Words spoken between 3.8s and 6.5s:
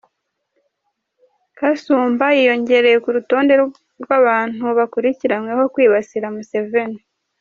rw’abantu bakurikiranyweho kwibasira